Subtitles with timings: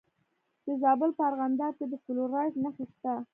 [0.65, 3.13] د زابل په ارغنداب کې د فلورایټ نښې شته.